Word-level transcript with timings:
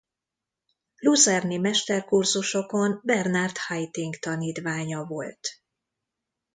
Luzerni 0.99 1.57
mesterkurzusokon 1.57 3.01
Bernard 3.03 3.57
Haitink 3.57 4.15
tanítványa 4.15 5.03
volt. 5.05 5.61